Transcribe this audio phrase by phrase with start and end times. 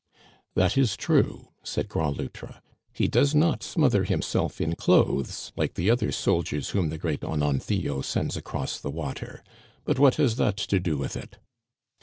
[0.55, 2.59] "That is true," said Grand Loutre."
[2.91, 8.01] He does not smother himself in clothes like the other soldiers whom the Great Ononthio
[8.03, 9.43] sends across the water.
[9.85, 11.37] But what has that to do with it